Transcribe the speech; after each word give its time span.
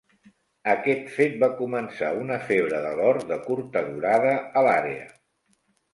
Aquest 0.71 1.11
fet 1.17 1.35
va 1.43 1.49
començar 1.59 2.09
una 2.21 2.39
febre 2.49 2.79
de 2.87 2.95
l'or 3.01 3.21
de 3.33 3.39
curta 3.45 3.87
durada 3.91 4.35
a 4.39 4.65
l'àrea. 4.71 5.07